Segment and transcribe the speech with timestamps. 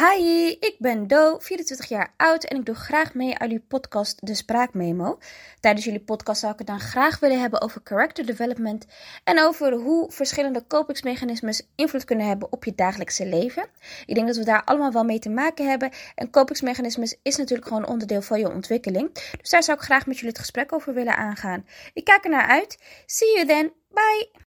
[0.00, 4.26] Hi, ik ben Do, 24 jaar oud en ik doe graag mee aan jullie podcast
[4.26, 5.18] De Spraakmemo.
[5.60, 8.86] Tijdens jullie podcast zou ik het dan graag willen hebben over character development
[9.24, 13.66] en over hoe verschillende kopingsmechanismes invloed kunnen hebben op je dagelijkse leven.
[14.06, 17.68] Ik denk dat we daar allemaal wel mee te maken hebben en kopingsmechanismes is natuurlijk
[17.68, 19.14] gewoon onderdeel van je ontwikkeling.
[19.40, 21.66] Dus daar zou ik graag met jullie het gesprek over willen aangaan.
[21.92, 22.78] Ik kijk er naar uit.
[23.06, 23.72] See you then.
[23.88, 24.48] Bye.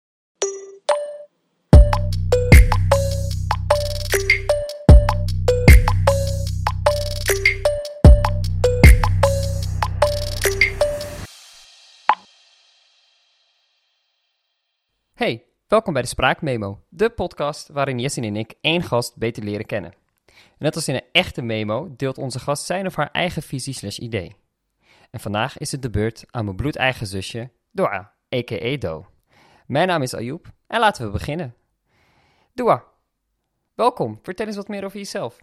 [15.22, 19.66] Hey, welkom bij de Spraakmemo, de podcast waarin Jessin en ik één gast beter leren
[19.66, 19.94] kennen.
[20.58, 23.98] Net als in een echte memo deelt onze gast zijn of haar eigen visie slash
[23.98, 24.36] idee.
[25.10, 28.76] En vandaag is het de beurt aan mijn bloedeigen zusje, Doa, a.k.a.
[28.76, 29.06] Do.
[29.66, 31.54] Mijn naam is Ayoub en laten we beginnen.
[32.54, 32.84] Doa,
[33.74, 34.18] welkom.
[34.22, 35.38] Vertel eens wat meer over jezelf.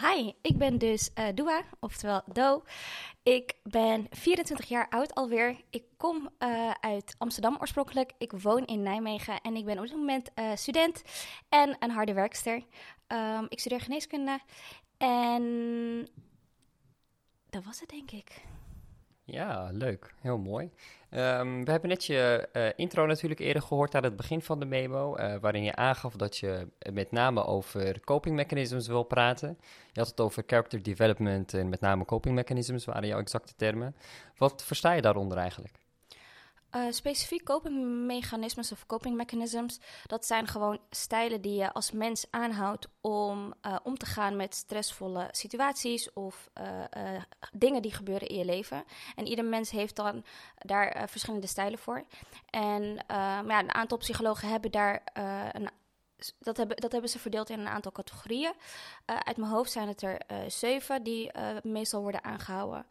[0.00, 2.62] Hi, ik ben dus uh, Dua, oftewel Do.
[3.22, 5.60] Ik ben 24 jaar oud alweer.
[5.70, 8.12] Ik kom uh, uit Amsterdam oorspronkelijk.
[8.18, 11.02] Ik woon in Nijmegen en ik ben op dit moment uh, student
[11.48, 12.62] en een harde werkster.
[13.08, 14.40] Um, ik studeer geneeskunde
[14.98, 16.08] en
[17.50, 18.42] dat was het denk ik.
[19.26, 20.14] Ja, leuk.
[20.20, 20.70] Heel mooi.
[21.10, 24.64] Um, we hebben net je uh, intro natuurlijk eerder gehoord aan het begin van de
[24.64, 29.58] memo, uh, waarin je aangaf dat je met name over coping mechanisms wil praten.
[29.92, 33.96] Je had het over character development en met name coping mechanisms waren jouw exacte termen.
[34.36, 35.74] Wat versta je daaronder eigenlijk?
[36.76, 42.88] Uh, specifiek copingmechanismes of coping mechanisms, dat zijn gewoon stijlen die je als mens aanhoudt
[43.00, 48.44] om uh, om te gaan met stressvolle situaties of uh, dingen die gebeuren in je
[48.44, 48.84] leven.
[49.14, 50.24] En ieder mens heeft dan
[50.58, 52.04] daar verschillende stijlen voor.
[52.50, 55.02] En maar ja, een aantal psychologen hebben daar
[55.52, 55.68] een
[56.38, 58.52] dat hebben, dat hebben ze verdeeld in een aantal categorieën.
[59.06, 61.30] uit mijn hoofd zijn het er zeven die
[61.62, 62.86] meestal worden aangehouden.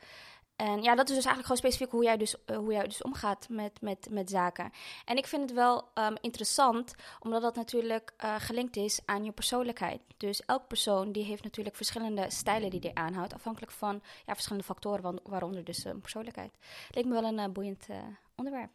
[0.56, 3.02] En ja, dat is dus eigenlijk gewoon specifiek hoe jij dus, uh, hoe jij dus
[3.02, 4.72] omgaat met, met, met zaken.
[5.06, 9.32] En ik vind het wel um, interessant, omdat dat natuurlijk uh, gelinkt is aan je
[9.32, 10.02] persoonlijkheid.
[10.18, 14.66] Dus elk persoon die heeft natuurlijk verschillende stijlen die hij aanhoudt, afhankelijk van ja, verschillende
[14.66, 16.58] factoren, waaronder dus een persoonlijkheid.
[16.92, 17.88] Leek me wel een uh, boeiend
[18.36, 18.70] onderwerp.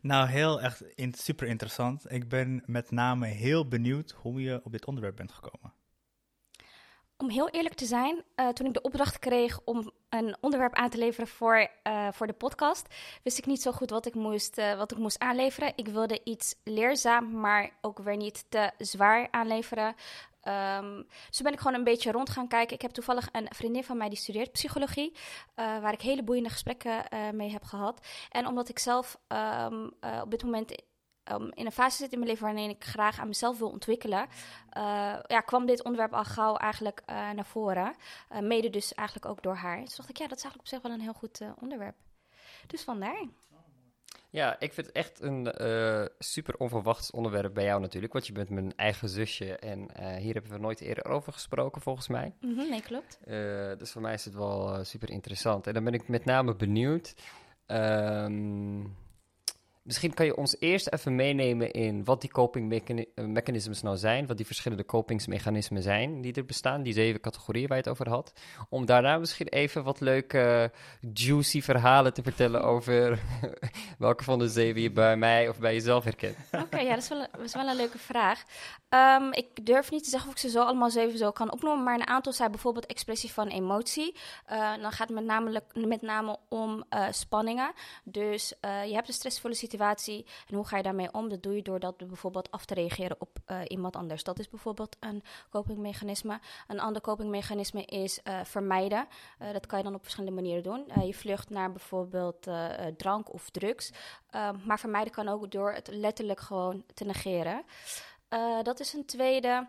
[0.00, 2.12] Nou, heel echt super interessant.
[2.12, 5.75] Ik ben met name heel benieuwd hoe je op dit onderwerp bent gekomen.
[7.18, 10.90] Om heel eerlijk te zijn, uh, toen ik de opdracht kreeg om een onderwerp aan
[10.90, 14.58] te leveren voor, uh, voor de podcast, wist ik niet zo goed wat ik, moest,
[14.58, 15.72] uh, wat ik moest aanleveren.
[15.76, 19.94] Ik wilde iets leerzaam, maar ook weer niet te zwaar aanleveren.
[20.78, 22.74] Um, dus ben ik gewoon een beetje rond gaan kijken.
[22.74, 25.16] Ik heb toevallig een vriendin van mij die studeert psychologie,
[25.54, 27.04] waar ik hele boeiende gesprekken
[27.36, 28.06] mee heb gehad.
[28.30, 30.82] En omdat ik zelf um, op dit moment
[31.32, 34.26] um, in een fase zit in mijn leven waarin ik graag aan mezelf wil ontwikkelen,
[34.76, 34.82] uh,
[35.26, 37.94] ja, kwam dit onderwerp al gauw eigenlijk uh, naar voren.
[38.32, 39.80] Uh, mede dus eigenlijk ook door haar.
[39.80, 41.94] Dus dacht ik, ja, dat is eigenlijk op zich wel een heel goed onderwerp.
[42.66, 43.24] Dus vandaar.
[44.30, 45.52] Ja, ik vind het echt een
[46.18, 48.12] super onverwachts onderwerp bij jou natuurlijk.
[48.12, 52.08] Want je bent mijn eigen zusje en hier hebben we nooit eerder over gesproken volgens
[52.08, 52.34] mij.
[52.40, 53.18] Mm -hmm, nee, klopt.
[53.78, 55.66] dus voor mij is het wel super interessant.
[55.66, 57.14] En dan ben ik met name benieuwd...
[57.66, 58.96] Um,
[59.86, 64.46] Misschien kan je ons eerst even meenemen in wat die copingmechanismes nou zijn, wat die
[64.46, 68.32] verschillende kopingsmechanismen zijn die er bestaan, die zeven categorieën waar je het over had.
[68.68, 70.72] Om daarna misschien even wat leuke,
[71.12, 73.18] juicy verhalen te vertellen over
[73.98, 76.36] welke van de zeven je bij mij of bij jezelf herkent.
[76.64, 78.42] Oké, ja, dat is, wel, wel een leuke vraag.
[78.88, 81.84] Um, ik durf niet te zeggen of ik ze zo allemaal zeven zo kan opnoemen,
[81.84, 84.16] maar een aantal zijn bijvoorbeeld expressie van emotie.
[84.52, 87.72] Uh, dan gaat het met name, met name om uh, spanningen.
[88.04, 91.28] Dus je hebt een stressvolle situatie en hoe ga je daarmee om?
[91.28, 94.22] Dat doe je door dat bijvoorbeeld af te reageren op uh, iemand anders.
[94.22, 96.40] Dat is bijvoorbeeld een copingmechanisme.
[96.68, 99.06] Een ander copingmechanisme is uh, vermijden.
[99.42, 101.06] Uh, dat kan je dan op verschillende manieren doen.
[101.06, 102.48] je vlucht naar bijvoorbeeld
[102.96, 103.92] drank of drugs.
[104.64, 107.64] maar vermijden kan ook door het letterlijk gewoon te negeren.
[108.62, 109.66] dat is een tweede.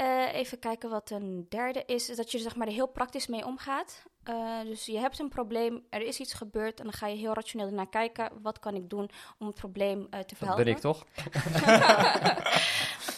[0.00, 2.10] Uh, even kijken wat een derde is.
[2.10, 4.02] Is dat je zeg maar, er heel praktisch mee omgaat.
[4.28, 6.78] Uh, dus je hebt een probleem, er is iets gebeurd.
[6.78, 8.30] En dan ga je heel rationeel naar kijken.
[8.42, 10.64] Wat kan ik doen om het probleem uh, te verhelpen?
[10.64, 11.04] Dat ben ik toch?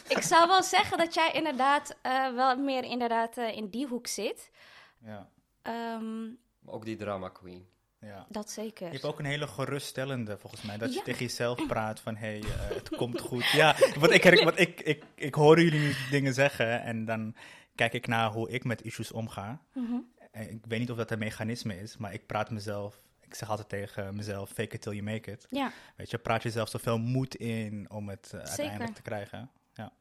[0.16, 1.96] ik zou wel zeggen dat jij inderdaad
[2.34, 4.50] wel meer inderdaad, in die hoek zit.
[4.98, 5.30] Ja.
[5.96, 7.68] Um, ook die drama queen.
[8.00, 8.26] Ja.
[8.28, 8.86] Dat zeker.
[8.86, 10.78] Je hebt ook een hele geruststellende, volgens mij.
[10.78, 13.44] Dat je tegen jezelf praat van, hé, hey, uh, het komt goed.
[13.44, 17.34] Ja, want, ik, want ik, ik, ik hoor jullie nu dingen zeggen en dan
[17.74, 19.60] kijk ik naar hoe ik met issues omga.
[19.72, 20.06] Mm -hmm.
[20.32, 23.00] Ik weet niet of dat een mechanisme is, maar ik praat mezelf...
[23.20, 25.46] Ik zeg altijd tegen mezelf, fake it till you make it.
[25.50, 25.72] Ja.
[25.96, 29.50] Weet je, praat jezelf zoveel moed in om het uh, uiteindelijk te krijgen.
[29.74, 29.92] Ja.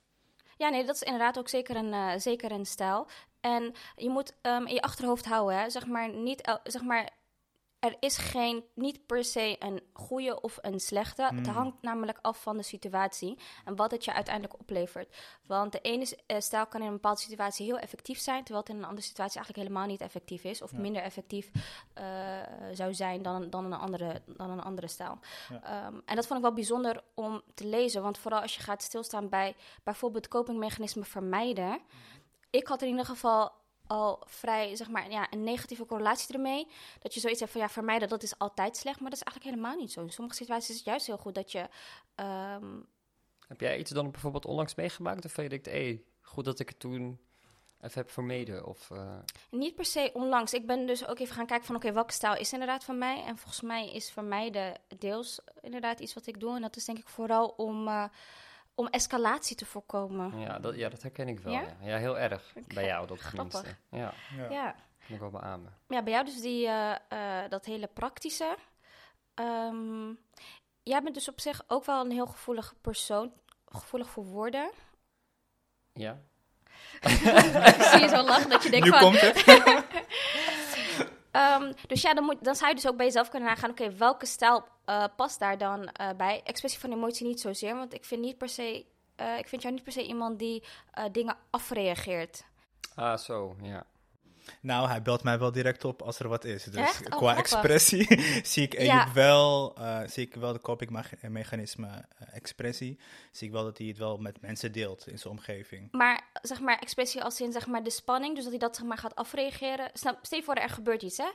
[0.57, 3.07] Ja, nee, dat is inderdaad ook zeker een, uh, zeker een stijl.
[3.41, 7.09] En je moet um, in je achterhoofd houden, hè, zeg maar, niet, zeg maar,
[7.88, 11.22] er is geen, niet per se een goede of een slechte.
[11.24, 11.56] Het Hmm.
[11.56, 15.16] hangt namelijk af van de situatie en wat het je uiteindelijk oplevert.
[15.45, 18.69] Want de ene eh, stijl kan in een bepaalde situatie heel effectief zijn, terwijl het
[18.74, 20.62] in een andere situatie eigenlijk helemaal niet effectief is.
[20.62, 20.78] Of Ja.
[20.80, 21.51] minder effectief
[21.94, 22.06] eh,
[22.74, 25.19] zou zijn dan, dan, een andere, dan een andere stijl.
[25.50, 25.63] Ja.
[25.63, 28.81] Ehm, en dat vond ik wel bijzonder om te lezen, want vooral als je gaat
[28.83, 31.80] stilstaan bij bijvoorbeeld copingmechanismen vermijden.
[32.50, 33.51] Ik had in ieder geval
[33.88, 36.68] al vrij, zeg maar, ja, een negatieve correlatie ermee.
[37.00, 39.00] Dat je zoiets hebt van, ja, vermijden, dat is altijd slecht.
[39.00, 40.01] Maar dat is eigenlijk helemaal niet zo.
[40.01, 41.68] In sommige situaties is het juist heel goed dat je...
[42.16, 42.80] ehm,
[43.48, 45.25] Heb jij iets dan bijvoorbeeld onlangs meegemaakt?
[45.25, 47.19] Of je denkt, hé, goed dat ik het toen
[47.81, 48.66] even heb vermeden?
[48.66, 49.18] Of, eh,
[49.51, 50.54] niet per se onlangs.
[50.54, 53.24] Ik ben dus ook even gaan kijken van, oké, welke stijl is inderdaad van mij?
[53.24, 56.56] En volgens mij is vermijden deels inderdaad iets wat ik doe.
[56.56, 58.04] En dat is denk ik vooral om, eh,
[58.77, 60.39] om escalatie te voorkomen.
[60.39, 61.53] ja, dat, ja, dat herken ik wel.
[61.53, 61.62] Ja?
[61.62, 61.97] Ja, ja.
[61.97, 62.53] heel erg.
[62.68, 63.62] Bij jou, dat Grappig.
[63.62, 63.81] tenminste.
[63.89, 64.50] Ja, Ja.
[64.50, 64.75] Ja.
[65.06, 65.77] kan ik wel beamen.
[65.88, 66.95] Ja, bij jou dus die, eh,
[67.44, 68.56] eh, dat hele praktische.
[69.33, 70.07] Ehm,
[70.83, 73.31] jij bent dus op zich ook wel een heel gevoelig persoon.
[73.65, 74.69] Gevoelig voor woorden.
[75.94, 76.18] Ja?
[77.01, 79.01] ik zie je zo lachen dat je denkt Nu van...
[79.01, 79.35] komt het.
[81.38, 83.69] Ehm, dus ja, dan, moet, dan zou je dus ook bij jezelf kunnen nagaan...
[83.69, 86.42] oké, welke stijl eh, past daar dan eh, bij?
[86.44, 88.86] Expressie van emotie niet zozeer, want ik vind, niet per se,
[89.16, 90.63] eh, ik vind jou niet per se iemand die
[91.12, 92.45] dingen afreageert.
[92.95, 93.86] Ah, zo, ja.
[94.61, 96.63] Nou, hij belt mij wel direct op als er wat is.
[96.63, 96.99] Dus?
[97.09, 98.21] Oh, qua expressie
[98.51, 99.13] zie ik Ja.
[99.13, 102.99] wel, eh, zie ik wel de copingmechanisme eh, expressie.
[103.31, 105.88] Zie ik wel dat hij het wel met mensen deelt in zijn omgeving.
[105.91, 108.85] Maar zeg maar, expressie als in zeg maar, de spanning, dus dat hij dat zeg
[108.85, 109.89] maar, gaat afreageren.
[109.94, 111.29] Snap, stel voor, er gebeurt iets, hè?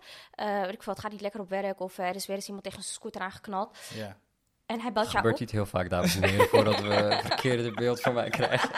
[0.63, 2.83] Weet ik het gaat niet lekker op werk of er is weer eens iemand tegen
[2.83, 3.79] zijn scooter aangeknald.
[3.95, 4.17] Ja.
[4.67, 5.41] En hij belt jou gebeurt op.
[5.41, 8.71] niet heel vaak, dames en heren, voordat we het verkeerde beeld van mij krijgen.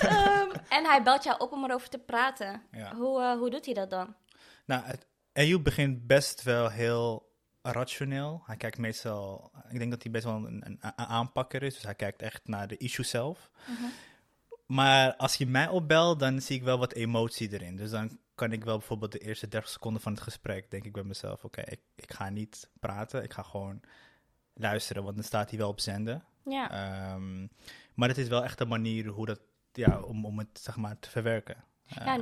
[0.00, 2.62] Ehm, en hij belt jou op om erover te praten.
[2.70, 2.94] Ja.
[2.94, 4.14] Hoe, eh, hoe doet hij dat dan?
[4.64, 7.28] Nou, het- Ejoep begint best wel heel
[7.62, 8.42] rationeel.
[8.46, 11.74] Hij kijkt meestal, ik denk dat hij best wel een, een, een aanpakker is.
[11.74, 13.50] Dus hij kijkt echt naar de issue zelf.
[14.66, 17.76] Maar als je mij opbelt, dan zie ik wel wat emotie erin.
[17.76, 20.92] Dus dan kan ik wel bijvoorbeeld de eerste 30 seconden van het gesprek, denk ik
[20.92, 23.80] bij mezelf, oké, ik, ik ga niet praten, ik ga gewoon
[24.60, 26.24] luisteren, want dan staat hij wel op zenden.
[26.44, 26.70] Ja.
[26.70, 27.46] Ehm,
[27.94, 29.40] maar het is wel echt een manier hoe dat,
[29.72, 31.64] ja, om, om het zeg maar te verwerken.
[31.86, 32.20] Eh, ja,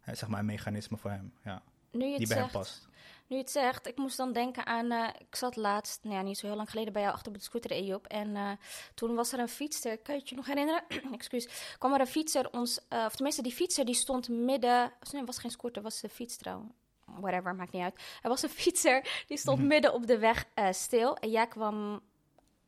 [0.00, 2.52] eh, zeg maar een mechanisme voor hem, ja, nu je die het bij hem zegt,
[2.52, 2.88] past.
[3.26, 4.90] Nu je het zegt, ik moest dan denken aan.
[4.90, 7.38] eh, ik zat laatst, nou ja, niet zo heel lang geleden bij jou achter op
[7.38, 8.06] de scooter Ejob.
[8.06, 8.58] En
[8.94, 10.84] toen was er een fietser, kan je het je nog herinneren?
[11.12, 11.74] Excuus.
[11.78, 12.80] kwam er een fietser ons.
[12.88, 14.78] of tenminste, die fietser die stond midden.
[14.80, 16.74] Nee, het was geen scooter, het was de fiets trouw.
[17.20, 18.00] Whatever, maakt niet uit.
[18.22, 19.66] Er was een fietser die stond Mhm.
[19.66, 21.16] midden op de weg eh, stil.
[21.16, 22.00] En jij kwam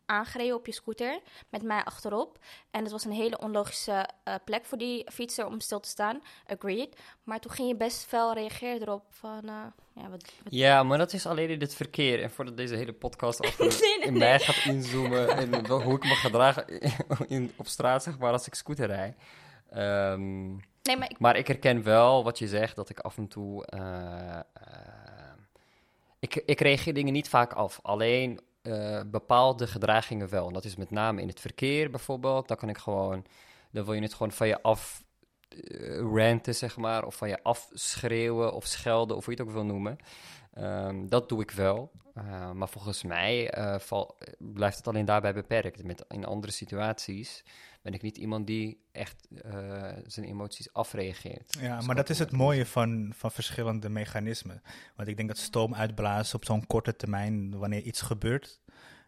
[0.07, 2.39] aangereden op je scooter met mij achterop.
[2.71, 6.23] En het was een hele onlogische eh, plek voor die fietser om stil te staan.
[6.47, 7.01] Agreed.
[7.25, 9.49] Maar toen ging je best fel reageren erop van...
[9.49, 9.55] eh,
[9.95, 10.11] ja, wat,
[10.43, 12.23] wat Ja, maar dat is alleen in het verkeer.
[12.23, 14.19] En voordat deze hele podcast over Nee, nee, in nee.
[14.21, 16.67] mij gaat inzoomen en hoe ik me gedragen
[17.29, 19.17] in, op straat, zeg maar, als ik scooter rijd.
[19.71, 20.57] Ehm,
[20.97, 23.67] Maar ik, maar herken wel wat je zegt, dat ik af en toe...
[23.67, 24.43] eh, eh,
[26.19, 30.47] ik, ik reageer dingen niet vaak af, alleen eh, bepaalde gedragingen wel.
[30.47, 32.49] En dat is met name in het verkeer bijvoorbeeld.
[32.49, 33.25] Dan kan ik gewoon...
[33.71, 35.03] Dan wil je het gewoon van je af
[36.13, 37.05] ranten, zeg maar.
[37.05, 39.97] Of van je afschreeuwen of schelden, of hoe je het ook wil noemen.
[40.55, 41.91] Ehm, dat doe ik wel.
[42.19, 45.85] Uh, maar volgens mij uh, val, blijft het alleen daarbij beperkt.
[45.85, 47.45] Met, in andere situaties
[47.83, 51.57] ben ik niet iemand die echt uh, zijn emoties afreageert.
[51.61, 54.63] Ja, maar dat is het mooie van, van verschillende mechanismen.
[54.97, 58.61] Want ik denk dat stoom uitblazen op zo'n korte termijn, wanneer iets gebeurt,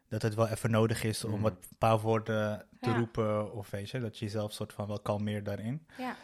[0.09, 1.41] dat het wel even nodig is om mm.
[1.41, 2.97] wat paar woorden te ja.
[2.97, 3.53] roepen.
[3.53, 5.87] Of weet je, dat je jezelf soort van wel kalmeert daarin.
[5.99, 6.17] Ja.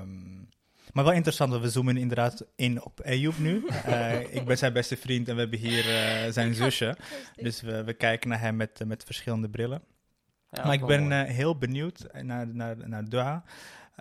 [0.00, 0.48] Um,
[0.92, 3.64] maar wel interessant, want we zoomen inderdaad in op Ejoep nu.
[3.86, 6.96] Uh, ik ben zijn beste vriend en we hebben hier uh, zijn zusje.
[7.34, 9.82] Dus we, we kijken naar hem met, uh, met verschillende brillen.
[10.50, 13.44] Ja, maar ik ben uh, heel benieuwd naar, naar, naar Dua.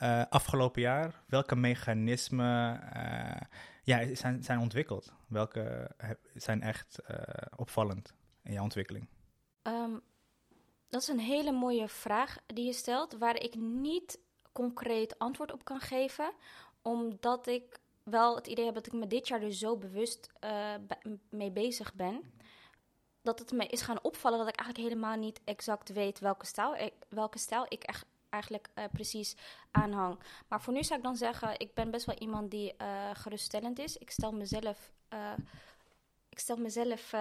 [0.03, 3.41] Uh, afgelopen jaar, welke mechanismen uh,
[3.83, 5.13] ja, zijn, zijn ontwikkeld?
[5.27, 5.91] Welke
[6.33, 7.17] zijn echt uh,
[7.55, 8.13] opvallend
[8.43, 9.07] in jouw ontwikkeling?
[9.63, 10.01] Um,
[10.89, 14.19] dat is een hele mooie vraag die je stelt, waar ik niet
[14.51, 16.33] concreet antwoord op kan geven,
[16.87, 20.29] omdat ik wel het idee heb dat ik me dit jaar dus zo bewust
[21.29, 22.33] mee bezig ben
[23.21, 26.75] dat het me is gaan opvallen dat ik eigenlijk helemaal niet exact weet welke stijl
[26.75, 29.35] ik, welke stijl ik echt eigenlijk uh, precies
[29.71, 30.19] aanhang.
[30.47, 33.79] Maar voor nu zou ik dan zeggen, ik ben best wel iemand die uh, geruststellend
[33.79, 33.97] is.
[33.97, 34.91] Ik stel mezelf,
[36.29, 37.13] ik stel mezelf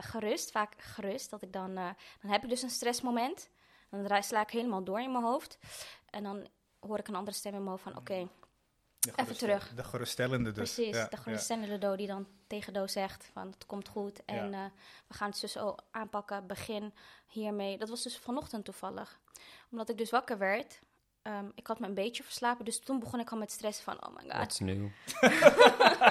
[0.00, 1.30] gerust, vaak gerust.
[1.30, 3.50] Dat ik dan, dan heb ik dus een stressmoment.
[3.90, 5.58] Dan sla ik helemaal door in mijn hoofd.
[6.10, 6.48] En dan
[6.80, 8.28] hoor ik een andere stem in mijn hoofd van, oké,
[9.10, 9.72] Even terug.
[9.74, 10.74] De geruststellende dus.
[10.74, 10.94] precies.
[10.96, 11.22] Ja, de ja.
[11.22, 14.24] geruststellende Do die dan tegen Do zegt van, het komt goed.
[14.24, 14.64] En eh,
[15.06, 16.94] we gaan het dus zo aanpakken, begin
[17.26, 17.78] hiermee.
[17.78, 19.20] Dat was dus vanochtend toevallig.
[19.70, 20.80] Omdat ik dus wakker werd.
[21.22, 24.06] Ehm, ik had me een beetje verslapen, dus toen begon ik al met stress van,
[24.06, 24.90] oh my god, Dat is nieuw.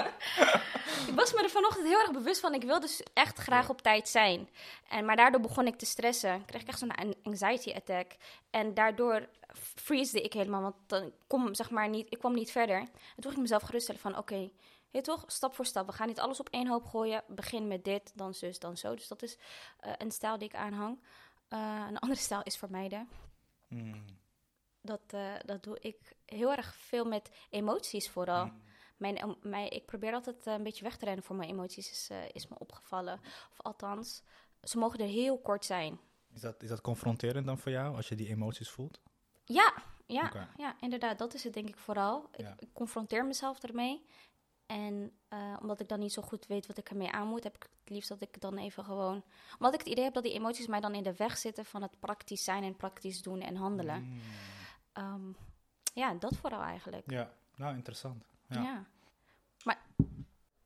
[1.08, 2.54] Ik was me er vanochtend heel erg bewust van.
[2.54, 4.48] Ik wil dus echt graag op tijd zijn.
[4.88, 6.44] En, maar daardoor begon ik te stressen.
[6.44, 8.12] Kreeg ik echt zo'n an- anxiety attack.
[8.50, 10.62] En daardoor freeze ik helemaal.
[10.62, 12.76] Want dan kom, zeg maar, niet, ik kwam niet verder.
[12.76, 14.16] En toen ging ik mezelf geruststellen van...
[14.18, 14.50] Oké,
[14.90, 15.86] je toch, stap voor stap.
[15.86, 17.22] We gaan niet alles op één hoop gooien.
[17.28, 18.94] Begin met dit, dan zus, dan zo.
[18.94, 19.38] Dus dat is
[19.78, 20.98] eh, een stijl die ik aanhang.
[21.48, 23.08] Eh, een andere stijl is vermijden.
[23.68, 24.04] Mm.
[24.82, 28.46] Dat, eh, dat doe ik heel erg veel met emoties vooral.
[28.46, 28.62] Mm.
[29.42, 32.18] Mijn, ik probeer altijd eh, een beetje weg te rennen voor mijn emoties, is, eh,
[32.32, 33.20] is me opgevallen.
[33.50, 34.22] Of althans,
[34.62, 36.00] ze mogen er heel kort zijn.
[36.34, 39.00] Is, dat, is dat confronterend dan voor jou, als je die emoties voelt?
[39.44, 39.74] Ja,
[40.06, 41.18] ja, ja, inderdaad.
[41.18, 42.28] Dat is het denk ik vooral.
[42.32, 42.54] Ik, Ja.
[42.58, 44.06] ik confronteer mezelf ermee.
[44.66, 45.12] En
[45.60, 47.90] omdat ik dan niet zo goed weet wat ik ermee aan moet, heb ik het
[47.90, 49.24] liefst dat ik dan even gewoon...
[49.52, 51.82] Omdat ik het idee heb dat die emoties mij dan in de weg zitten van
[51.82, 54.02] het praktisch zijn en praktisch doen en handelen.
[54.02, 54.20] Mm.
[54.92, 55.20] Ehm,
[55.94, 57.10] ja, dat vooral eigenlijk.
[57.10, 58.24] Ja, nou interessant.
[58.46, 58.62] Ja.
[58.62, 58.84] Ja.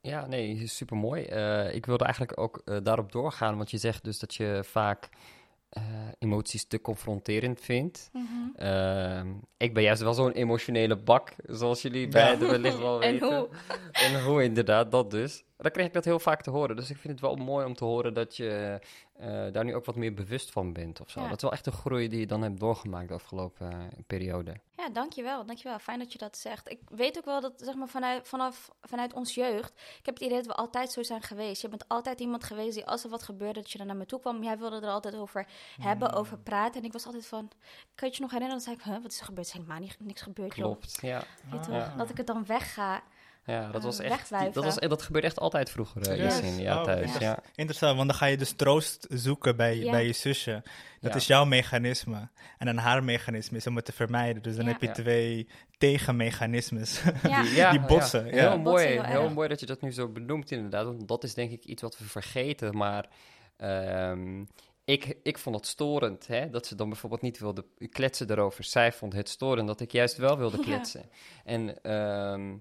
[0.00, 1.22] Ja, nee, super mooi.
[1.72, 5.08] ik wilde eigenlijk ook eh, daarop doorgaan, want je zegt dus dat je vaak
[5.68, 5.82] eh,
[6.18, 8.10] emoties te confronterend vindt.
[8.12, 8.24] Mhm.
[8.56, 13.36] Ehm, ik ben juist wel zo'n emotionele bak, zoals jullie beiden wellicht wel En weten.
[13.36, 13.48] hoe?
[13.92, 15.44] En hoe inderdaad, dat dus.
[15.58, 16.76] Dan kreeg ik dat heel vaak te horen.
[16.76, 18.80] Dus ik vind het wel mooi om te horen dat je
[19.12, 21.20] eh, daar nu ook wat meer bewust van bent of zo.
[21.20, 21.26] Ja.
[21.28, 24.54] Dat is wel echt een groei die je dan hebt doorgemaakt de afgelopen eh, periode.
[24.76, 25.78] Ja, dankjewel, dankjewel.
[25.78, 26.70] Fijn dat je dat zegt.
[26.70, 29.72] Ik weet ook wel dat, zeg maar, vanuit, vanaf, vanuit ons jeugd...
[29.98, 31.62] Ik heb het idee dat we altijd zo zijn geweest.
[31.62, 34.06] Je bent altijd iemand geweest die als er wat gebeurde, dat je er naar me
[34.06, 34.42] toe kwam.
[34.42, 35.46] Jij wilde er altijd over
[35.80, 36.18] hebben, Hmm.
[36.18, 36.80] over praten.
[36.80, 37.50] En ik was altijd van...
[37.94, 38.64] Kan je je nog herinneren?
[38.64, 39.46] Dan zei ik, huh, wat is er gebeurd?
[39.48, 40.64] Er is helemaal niet, niks gebeurd, joh.
[40.64, 41.22] Klopt, ja.
[41.50, 41.98] Weet je Ah.
[41.98, 43.02] Dat ik het dan wegga.
[43.46, 44.30] Ja, dat was Eh, echt...
[44.52, 46.38] Dat, was, dat gebeurde echt altijd vroeger, uh, Serieus?
[46.38, 46.62] Yassine.
[46.62, 47.12] Ja, Oh, thuis.
[47.12, 47.20] ja.
[47.20, 47.38] Ja.
[47.54, 49.90] Interessant, want dan ga je dus troost zoeken bij, Ja.
[49.90, 50.62] bij je zusje.
[51.00, 51.18] Dat Ja.
[51.18, 52.28] is jouw mechanisme.
[52.58, 54.42] En dan haar mechanisme is om het te vermijden.
[54.42, 54.70] Dus dan Ja.
[54.70, 54.92] heb je Ja.
[54.92, 55.48] twee
[55.78, 57.02] tegenmechanismes.
[57.54, 58.24] Ja, Die- bossen.
[58.24, 60.84] Heel, mooi, heel mooi dat je dat nu zo benoemt, inderdaad.
[60.84, 62.76] Want dat is denk ik iets wat we vergeten.
[62.76, 63.08] Maar
[63.56, 64.44] ehm,
[64.84, 68.64] ik, ik vond het storend hè, dat ze dan bijvoorbeeld niet wilde kletsen erover.
[68.64, 70.62] Zij vond het storend dat ik juist wel wilde Ja.
[70.62, 71.10] kletsen.
[71.44, 72.54] En ehm,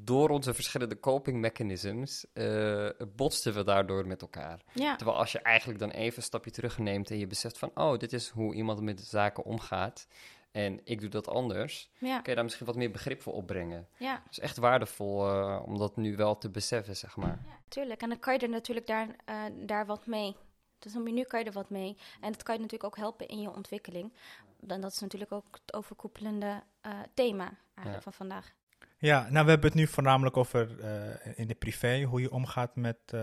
[0.00, 4.60] door onze verschillende coping mechanisms eh, botsten we daardoor met elkaar.
[4.74, 4.96] ja.
[4.96, 7.70] Terwijl als je eigenlijk dan even een stapje terugneemt en je beseft van...
[7.74, 10.06] oh, dit is hoe iemand met de zaken omgaat...
[10.50, 11.90] en ik doe dat anders...
[11.98, 13.88] ja, kun je daar misschien wat meer begrip voor opbrengen.
[13.98, 14.12] ja.
[14.22, 17.38] Het is echt waardevol eh, om dat nu wel te beseffen, zeg maar.
[17.68, 20.36] Tuurlijk, en dan kan je er natuurlijk daar, eh, daar wat mee.
[20.78, 21.96] Dus nu kan je er wat mee.
[22.20, 24.12] En dat kan je natuurlijk ook helpen in je ontwikkeling.
[24.60, 26.62] Dan, dat is natuurlijk ook het overkoepelende
[27.14, 28.00] thema eigenlijk Ja.
[28.00, 28.54] van vandaag.
[29.00, 32.76] Ja, nou we hebben het nu voornamelijk over eh, in de privé, hoe je omgaat
[32.76, 33.20] met eh,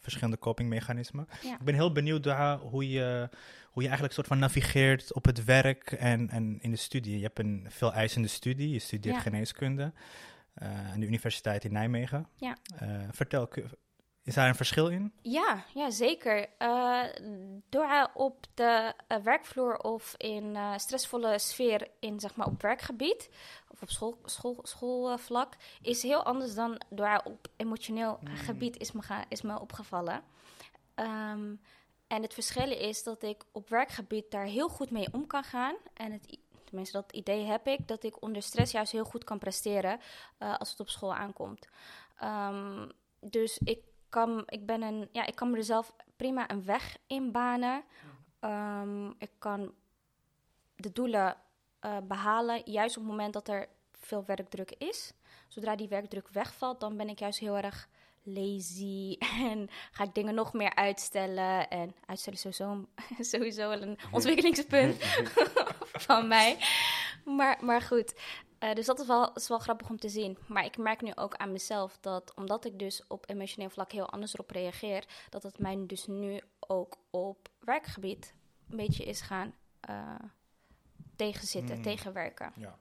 [0.00, 1.28] verschillende copingmechanismen.
[1.42, 1.52] Ja.
[1.52, 2.24] Ik ben heel benieuwd
[2.60, 3.28] hoe je,
[3.70, 7.16] hoe je eigenlijk soort van navigeert op het werk en, en in de studie.
[7.16, 9.20] Je hebt een veel eisende studie, je studeert Ja.
[9.20, 9.92] geneeskunde
[10.54, 12.26] eh, aan de Universiteit in Nijmegen.
[12.36, 12.56] Ja.
[13.10, 13.48] Vertel,
[14.22, 15.12] is daar een verschil in?
[15.22, 16.48] Ja, ja zeker.
[16.58, 17.04] Eh,
[17.68, 23.30] door op de eh, werkvloer of in eh, stressvolle sfeer in, zeg maar, op werkgebied
[23.68, 29.02] of op school, school, schoolvlak is heel anders dan door op emotioneel gebied is me,
[29.02, 30.22] ga- is me opgevallen.
[30.94, 31.54] Ehm,
[32.06, 35.76] en het verschil is dat ik op werkgebied daar heel goed mee om kan gaan.
[35.94, 39.38] En het, tenminste, dat idee heb ik, dat ik onder stress juist heel goed kan
[39.38, 40.00] presteren
[40.38, 41.68] als het op school aankomt.
[42.18, 42.88] Ehm,
[43.20, 43.78] dus ik
[44.10, 47.84] kan, ik, ben een, ja, ik kan me er zelf prima een weg in banen.
[48.40, 49.74] Ehm, ik kan
[50.76, 51.36] de doelen
[51.80, 55.12] eh, behalen, juist op het moment dat er veel werkdruk is.
[55.48, 57.88] Zodra die werkdruk wegvalt, dan ben ik juist heel erg
[58.22, 59.16] lazy
[59.50, 61.68] en ga ik dingen nog meer uitstellen.
[61.68, 62.86] En uitstellen is sowieso,
[63.32, 64.96] sowieso wel een ontwikkelingspunt
[66.06, 66.58] van mij.
[67.24, 68.14] Maar, maar goed,
[68.60, 70.38] eh, dus dat is wel, is wel grappig om te zien.
[70.48, 74.10] Maar ik merk nu ook aan mezelf dat, omdat ik dus op emotioneel vlak heel
[74.10, 78.34] anders erop reageer, dat het mij dus nu ook op werkgebied
[78.70, 80.14] een beetje is gaan eh,
[81.16, 81.82] tegenzitten, Mm.
[81.82, 82.52] tegenwerken.
[82.56, 82.78] Ja.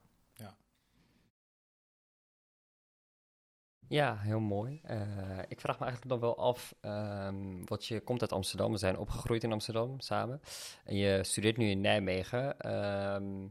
[3.88, 4.80] Ja, heel mooi.
[4.84, 8.78] Eh, ik vraag me eigenlijk dan wel af, ehm want je komt uit Amsterdam, we
[8.78, 10.42] zijn opgegroeid in Amsterdam samen.
[10.84, 12.60] En je studeert nu in Nijmegen.
[12.60, 13.50] ehm, eh,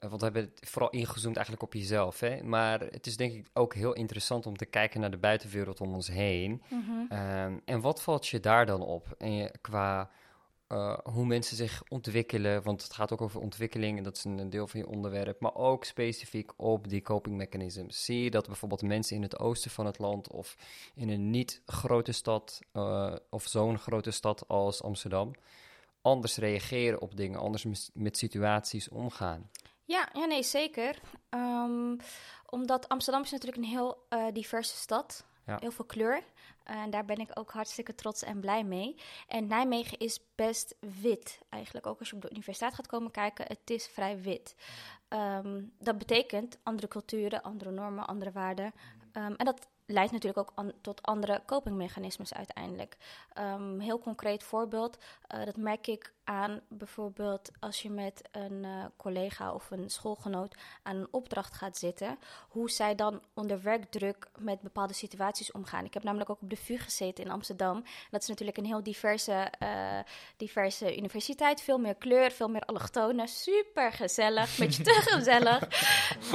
[0.00, 2.20] want we hebben het vooral ingezoomd eigenlijk op jezelf.
[2.20, 2.42] Hè?
[2.42, 5.94] Maar het is denk ik ook heel interessant om te kijken naar de buitenwereld om
[5.94, 6.62] ons heen.
[6.68, 6.90] Mhm.
[7.08, 9.14] Ehm, en wat valt je daar dan op?
[9.18, 10.10] En je, qua
[10.66, 14.50] eh, hoe mensen zich ontwikkelen, want het gaat ook over ontwikkeling en dat is een,
[14.50, 18.04] deel van je onderwerp, maar ook specifiek op die coping mechanisms.
[18.04, 20.56] Zie je dat bijvoorbeeld mensen in het oosten van het land of
[20.94, 25.32] in een niet grote stad eh, of zo'n grote stad als Amsterdam
[26.02, 29.50] anders reageren op dingen, anders met situaties omgaan?
[29.90, 31.00] Ja, ja nee, zeker.
[31.28, 31.96] Ehm,
[32.46, 35.24] omdat Amsterdam is natuurlijk een heel eh, diverse stad.
[35.46, 35.56] Ja.
[35.60, 36.22] Heel veel kleur.
[36.64, 38.96] En daar ben ik ook hartstikke trots en blij mee.
[39.28, 41.38] En Nijmegen is best wit.
[41.48, 44.54] Eigenlijk ook als je op de universiteit gaat komen kijken, het is vrij wit.
[45.08, 48.72] Ehm, dat betekent andere culturen, andere normen, andere waarden.
[49.12, 52.96] Ehm, en dat leidt natuurlijk ook an- tot andere copingmechanismes uiteindelijk.
[53.38, 54.98] Um, heel concreet voorbeeld,
[55.34, 60.54] uh, dat merk ik aan bijvoorbeeld als je met een uh, collega of een schoolgenoot
[60.82, 62.18] aan een opdracht gaat zitten,
[62.48, 65.84] hoe zij dan onder werkdruk met bepaalde situaties omgaan.
[65.84, 67.84] Ik heb namelijk ook op de VU gezeten in Amsterdam.
[68.10, 69.98] Dat is natuurlijk een heel diverse, uh,
[70.36, 75.62] diverse universiteit, veel meer kleur, veel meer allochtonen, super gezellig, beetje te gezellig.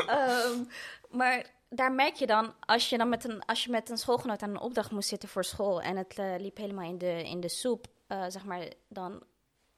[0.09, 0.67] um,
[1.09, 4.41] maar daar merk je dan, als je dan met een, als je met een schoolgenoot
[4.41, 7.39] aan een opdracht moest zitten voor school en het uh, liep helemaal in de, in
[7.39, 9.23] de soep, uh, zeg maar, dan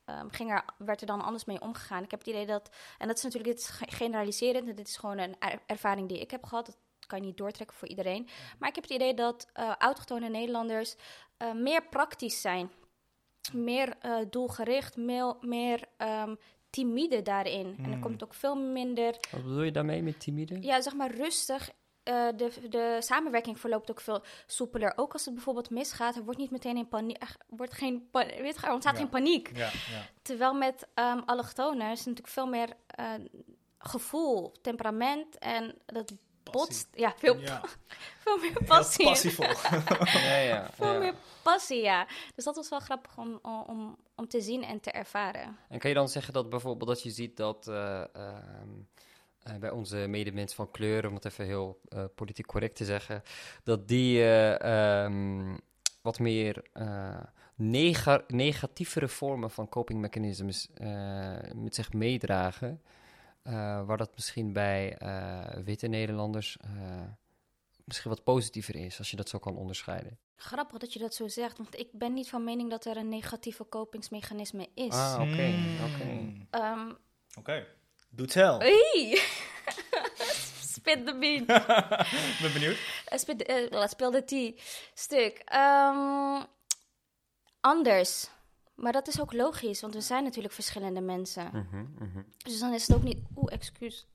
[0.06, 2.04] um, ging er, werd er dan anders mee omgegaan.
[2.04, 5.18] Ik heb het idee dat, en dat is natuurlijk, dit is generaliserend, dit is gewoon
[5.18, 6.78] een er ervaring die ik heb gehad, dat
[7.08, 8.28] kan je niet doortrekken voor iedereen.
[8.60, 10.96] Maar ik heb het idee dat uh, autochtone Nederlanders
[11.54, 12.72] meer praktisch zijn,
[13.54, 13.98] meer
[14.30, 16.38] doelgericht, meer, um,
[16.70, 17.76] timide daarin.
[17.78, 17.86] Mm.
[17.86, 19.16] En er komt ook veel minder.
[19.32, 20.62] Wat bedoel je daarmee met timide?
[20.62, 21.70] Ja, zeg maar rustig.
[22.04, 24.94] Uh, de, de samenwerking verloopt ook veel soepeler.
[24.96, 27.22] Ook als het bijvoorbeeld misgaat, er wordt niet meteen in paniek.
[27.22, 29.00] Er wordt geen weet je, er ontstaat ja.
[29.00, 29.50] geen paniek.
[29.56, 30.10] Ja, ja.
[30.22, 32.70] Terwijl met um, allochtonen is natuurlijk veel meer
[33.00, 33.14] uh,
[33.78, 36.14] gevoel, temperament en dat
[36.52, 36.88] botst.
[36.94, 37.62] Ja, veel, Ja.
[38.24, 39.06] veel meer passie.
[39.06, 39.46] Heel passievol.
[40.30, 41.00] ja, ja, veel ja.
[41.00, 42.08] meer passie, ja.
[42.36, 45.58] Dus dat was wel grappig om, om, om te zien en te ervaren.
[45.70, 48.88] En kan je dan zeggen dat bijvoorbeeld dat je ziet dat uh, um,
[49.48, 53.24] uh, bij onze medemens van kleur, om het even heel uh, politiek correct te zeggen,
[53.64, 55.60] dat die um,
[56.02, 56.66] wat meer
[57.56, 60.70] nega negatievere vormen van coping mechanisms
[61.54, 62.82] met zich meedragen.
[63.48, 67.02] Uh, waar dat misschien bij uh, witte Nederlanders uh,
[67.84, 70.20] misschien wat positiever is, als je dat zo kan onderscheiden.
[70.36, 73.10] Grappig dat je dat zo zegt, want ik ben niet van mening dat er een
[73.10, 74.94] negatieve kopingsmechanisme is.
[74.94, 75.32] Ah, oké.
[75.32, 75.54] Okay,
[75.94, 76.04] oké.
[76.04, 76.48] Hmm.
[76.52, 77.40] Um, Oké.
[77.40, 77.68] Okay.
[78.10, 78.60] Doe tel.
[78.60, 79.22] Hey.
[80.62, 81.46] Spit de bean.
[82.42, 82.78] ben benieuwd.
[83.06, 84.52] Spit, uh, speel de tea.
[84.94, 85.42] Stuk.
[85.56, 86.46] Um,
[87.60, 88.30] anders.
[88.78, 91.50] Maar dat is ook logisch, want we zijn natuurlijk verschillende mensen.
[91.54, 92.26] Mm -hmm, mm -hmm.
[92.38, 93.20] Dus dan is het ook niet.
[93.36, 94.08] Oeh, excuus.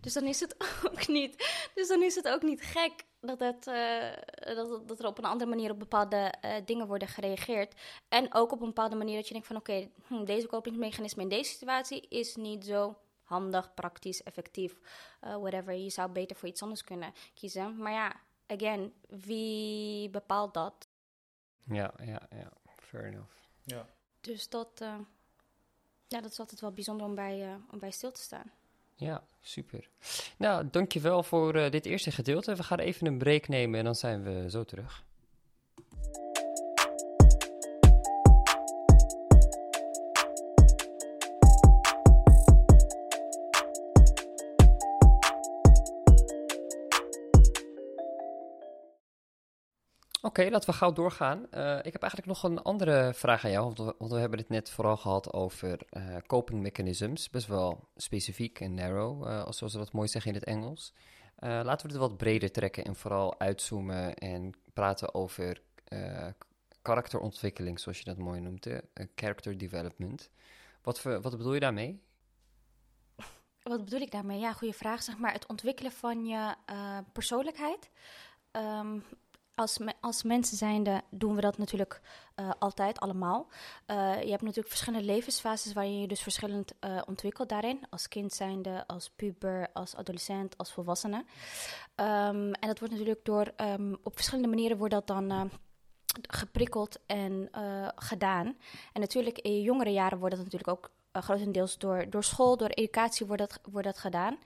[0.00, 0.56] Dus dan is het
[0.90, 1.60] ook niet.
[1.74, 5.24] Dus dan is het ook niet gek dat, het, uh, dat, dat er op een
[5.24, 7.74] andere manier op bepaalde uh, dingen worden gereageerd.
[8.08, 11.22] En ook op een bepaalde manier dat je denkt van oké, okay, hm, deze kopingsmechanisme
[11.22, 14.78] in deze situatie is niet zo handig, praktisch, effectief.
[15.24, 15.74] Uh, whatever.
[15.74, 17.76] Je zou beter voor iets anders kunnen kiezen.
[17.76, 20.88] Maar ja, again, wie bepaalt dat?
[21.64, 22.52] Ja, ja, ja.
[22.76, 23.34] Fair enough.
[23.64, 23.86] Ja.
[24.22, 24.94] Dus dat, uh,
[26.08, 28.52] ja, dat is altijd wel bijzonder om bij, uh, om bij stil te staan.
[28.94, 29.88] Ja, super.
[30.36, 32.54] Nou, dankjewel voor uh, dit eerste gedeelte.
[32.54, 35.04] We gaan even een break nemen en dan zijn we zo terug.
[50.32, 51.38] Okay, laten we gauw doorgaan.
[51.38, 54.70] Uh, ik heb eigenlijk nog een andere vraag aan jou, want we, hebben het net
[54.70, 57.30] vooral gehad over uh, coping mechanisms.
[57.30, 60.92] Best wel specifiek en narrow, uh, zoals we dat mooi zeggen in het Engels.
[61.38, 65.62] laten we het wat breder trekken en vooral uitzoomen en praten over
[66.82, 68.66] karakterontwikkeling, zoals je dat mooi noemt,
[69.14, 70.30] character development.
[70.82, 72.02] Wat, wat bedoel je daarmee?
[73.62, 74.38] Wat bedoel ik daarmee?
[74.38, 75.02] Ja, goede vraag.
[75.02, 76.54] Zeg maar het ontwikkelen van je
[77.12, 77.90] persoonlijkheid.
[78.52, 79.04] Um,
[79.54, 82.00] als, als mensen zijnde doen we dat natuurlijk
[82.36, 83.46] uh, altijd, allemaal.
[83.86, 87.80] Uh, je hebt natuurlijk verschillende levensfases waarin je dus verschillend uh, ontwikkelt daarin.
[87.90, 91.16] Als kind zijnde, als puber, als adolescent, als volwassene.
[91.16, 95.50] Um, en dat wordt natuurlijk door, um, op verschillende manieren wordt dat dan
[96.28, 97.48] geprikkeld en
[97.94, 98.56] gedaan.
[98.92, 100.90] En natuurlijk in jongere jaren wordt dat natuurlijk ook
[101.22, 104.38] grotendeels door, door school, door educatie wordt dat, wordt dat gedaan.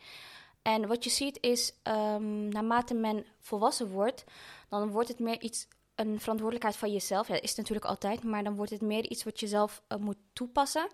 [0.63, 4.25] En wat je ziet is, um, naarmate men volwassen wordt,
[4.69, 7.27] dan wordt het meer iets, een verantwoordelijkheid van jezelf.
[7.29, 9.83] Ja, dat is het natuurlijk altijd, maar dan wordt het meer iets wat je zelf
[9.89, 10.89] uh, moet toepassen.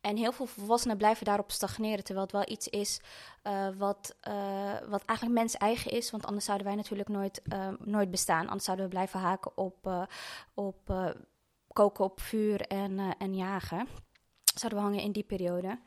[0.00, 3.00] En heel veel volwassenen blijven daarop stagneren, terwijl het wel iets is
[3.44, 6.10] uh, wat, uh, wat eigenlijk mens eigen is.
[6.10, 7.42] Want anders zouden wij natuurlijk nooit,
[7.78, 8.46] nooit bestaan.
[8.46, 10.08] Anders zouden we blijven haken op,
[10.54, 10.90] op
[11.76, 13.88] koken op vuur en, eh, en jagen.
[14.54, 15.78] Zouden we hangen in die periode.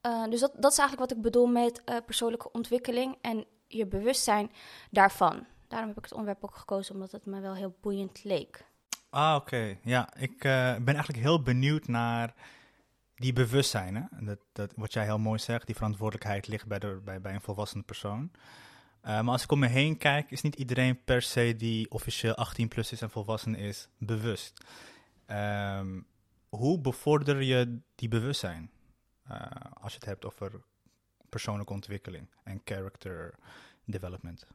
[0.00, 3.86] Eh, dus dat, dat is eigenlijk wat ik bedoel met eh, persoonlijke ontwikkeling en je
[3.86, 4.50] bewustzijn
[4.90, 5.46] daarvan.
[5.68, 8.64] Daarom heb ik het onderwerp ook gekozen, omdat het me wel heel boeiend leek.
[9.10, 9.78] Ah, oké.
[9.82, 12.34] Ja, ik eh, ben eigenlijk heel benieuwd naar
[13.14, 13.96] die bewustzijn.
[13.96, 14.24] Hè?
[14.24, 17.40] Dat, dat, wat jij heel mooi zegt, die verantwoordelijkheid ligt bij, de, bij, bij een
[17.40, 18.30] volwassen persoon.
[19.00, 22.34] Eh, maar als ik om me heen kijk, is niet iedereen per se die officieel
[22.34, 24.64] 18 plus is en volwassen is, bewust.
[25.26, 26.00] Ehm,
[26.48, 28.70] hoe bevorder je die bewustzijn?
[29.24, 29.40] Eh,
[29.80, 30.60] als je het hebt over
[31.28, 33.34] persoonlijke ontwikkeling en character
[33.84, 34.46] development.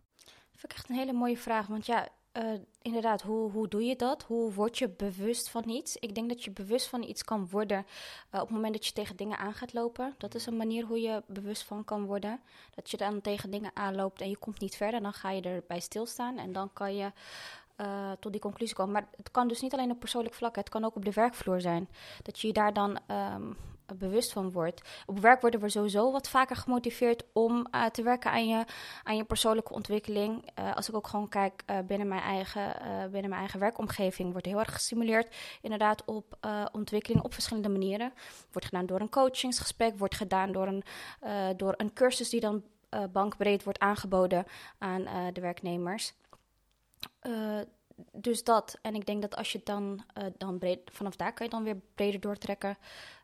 [0.55, 1.67] Vind ik echt een hele mooie vraag.
[1.67, 4.23] Want ja, eh, inderdaad, hoe, hoe doe je dat?
[4.23, 5.97] Hoe word je bewust van iets?
[5.97, 8.93] Ik denk dat je bewust van iets kan worden uh, op het moment dat je
[8.93, 10.15] tegen dingen aan gaat lopen.
[10.17, 12.39] Dat is een manier hoe je bewust van kan worden.
[12.75, 15.01] Dat je dan tegen dingen aanloopt en je komt niet verder.
[15.01, 17.11] Dan ga je erbij stilstaan en dan kan je
[17.77, 18.93] uh, tot die conclusie komen.
[18.93, 20.55] Maar het kan dus niet alleen op persoonlijk vlak.
[20.55, 21.89] Het kan ook op de werkvloer zijn.
[22.23, 23.57] Dat je je daar dan um,
[23.97, 24.81] bewust van wordt.
[25.05, 28.65] Op werk worden we sowieso wat vaker gemotiveerd om uh, te werken aan je,
[29.03, 30.49] aan je persoonlijke ontwikkeling.
[30.59, 32.75] Uh, als ik ook gewoon kijk binnen, mijn eigen,
[33.11, 36.37] binnen mijn eigen werkomgeving, wordt heel erg gestimuleerd inderdaad op
[36.71, 38.13] ontwikkeling op verschillende manieren.
[38.51, 40.83] Wordt gedaan door een coachingsgesprek, wordt gedaan door een,
[41.57, 42.63] door een cursus die dan
[43.11, 44.45] bankbreed wordt aangeboden
[44.77, 46.13] aan de werknemers.
[48.11, 48.77] dus dat.
[48.81, 50.03] En ik denk dat als je dan,
[50.37, 52.77] dan breed, vanaf daar kan je dan weer breder doortrekken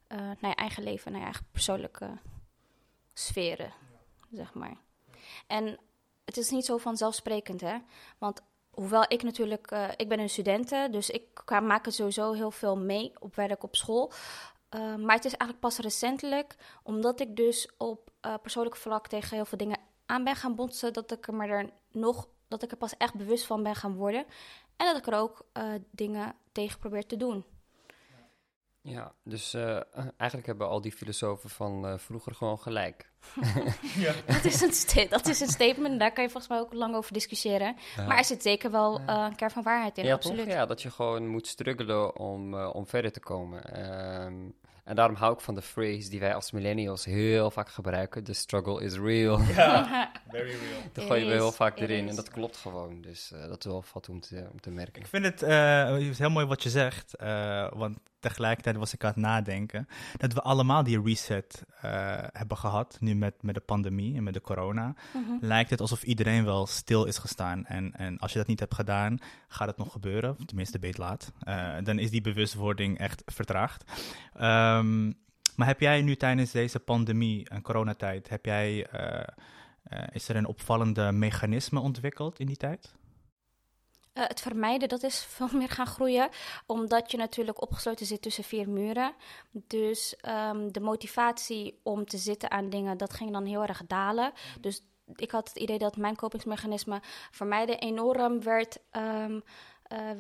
[0.10, 2.18] uh, naar je eigen leven, naar je eigen persoonlijke
[3.14, 3.74] sferen,
[4.32, 4.78] zeg maar.
[5.48, 5.80] En
[6.26, 7.78] het is niet zo vanzelfsprekend, hè.
[8.18, 9.72] Want hoewel ik natuurlijk...
[9.72, 13.64] Uh, ik ben een studente, dus ik maak het sowieso heel veel mee op werk
[13.64, 14.12] op school.
[14.76, 19.46] Uh, maar het is eigenlijk pas recentelijk, omdat ik dus op persoonlijk vlak tegen heel
[19.46, 22.28] veel dingen aan ben gaan botsen, dat ik er maar er nog...
[22.48, 24.26] Dat ik er pas echt bewust van ben gaan worden.
[24.76, 25.46] En dat ik er ook
[25.92, 27.46] dingen tegen probeer te doen.
[28.82, 29.80] Ja, dus uh,
[30.18, 33.12] eigenlijk hebben al die filosofen van uh, vroeger gewoon gelijk.
[33.96, 34.14] ja.
[34.26, 37.14] dat, is een dat is een statement, daar kan je volgens mij ook lang over
[37.14, 37.76] discussiëren.
[37.96, 38.08] Ja.
[38.08, 40.46] Maar er zit zeker wel uh, een kern van waarheid in, ja, absoluut.
[40.46, 40.54] Toch?
[40.54, 43.80] Ja, dat je gewoon moet struggelen om, om verder te komen.
[44.26, 44.56] Um,
[44.90, 48.34] en daarom hou ik van de phrase die wij als millennials heel vaak gebruiken: The
[48.34, 49.42] struggle is real.
[49.42, 50.82] Ja, very real.
[50.94, 53.02] Dat gooien we heel vaak erin en dat klopt gewoon.
[53.02, 55.02] Dus uh, dat is wel wat om te, om te merken.
[55.02, 59.10] Ik vind het uh, heel mooi wat je zegt, uh, want tegelijkertijd was ik aan
[59.10, 61.64] het nadenken dat we allemaal die reset
[62.32, 64.96] hebben gehad, nu met, met de pandemie en met de corona.
[65.14, 65.38] Mm -hmm.
[65.42, 67.66] Lijkt het alsof iedereen wel stil is gestaan.
[67.66, 71.32] En, en als je dat niet hebt gedaan, gaat het nog gebeuren, tenminste beet laat.
[71.84, 73.84] dan is die bewustwording echt vertraagd.
[74.42, 75.18] Um,
[75.60, 79.24] maar heb jij nu tijdens deze pandemie en coronatijd, heb jij, uh,
[80.12, 82.94] is er een opvallende mechanisme ontwikkeld in die tijd?
[84.14, 86.30] Uh, het vermijden, dat is veel meer gaan groeien,
[86.66, 89.14] omdat je natuurlijk opgesloten zit tussen vier muren.
[89.52, 94.32] Dus um, de motivatie om te zitten aan dingen, dat ging dan heel erg dalen.
[94.62, 94.82] Dus
[95.16, 99.44] ik had het idee dat mijn kopingsmechanisme vermijden enorm werd, um,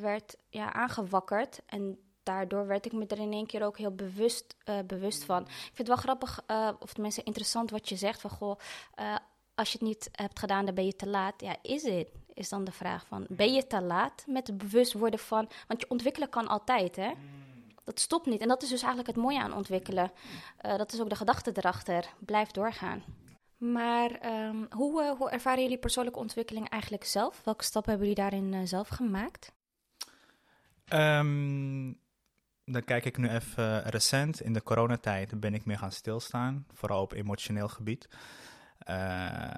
[0.01, 1.61] werd ja, aangewakkerd.
[1.65, 5.41] En daardoor werd ik me er in één keer ook heel bewust, uh, bewust van.
[5.41, 8.21] Ik vind het wel grappig, uh, of tenminste interessant wat je zegt.
[8.21, 8.59] Van goh,
[8.99, 9.15] uh,
[9.55, 11.41] als je het niet hebt gedaan, dan ben je te laat.
[11.41, 12.11] Ja, is het?
[12.39, 15.49] Is dan de vraag van, ben je te laat met het bewust worden van...
[15.67, 17.11] Want je ontwikkelen kan altijd, hè?
[17.83, 18.41] Dat stopt niet.
[18.41, 20.11] En dat is dus eigenlijk het mooie aan ontwikkelen.
[20.61, 22.05] dat is ook de gedachte erachter.
[22.19, 23.03] Blijf doorgaan.
[23.57, 27.41] Maar um, hoe, hoe ervaren jullie persoonlijke ontwikkeling eigenlijk zelf?
[27.43, 29.53] Welke stappen hebben jullie daarin zelf gemaakt?
[30.93, 31.99] Um,
[32.65, 34.41] dan kijk ik nu even recent.
[34.41, 38.09] In de coronatijd ben ik meer gaan stilstaan, vooral op emotioneel gebied.
[38.89, 39.53] Uh,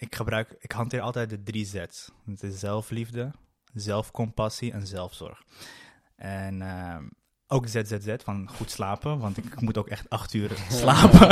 [0.00, 2.10] ik gebruik, ik hanteer altijd de drie Z's.
[2.26, 3.30] Het is zelfliefde,
[3.74, 5.42] zelfcompassie en zelfzorg.
[6.16, 6.96] En uh,
[7.46, 11.28] ook ZZZ van goed slapen, want ik, moet ook echt acht uur slapen.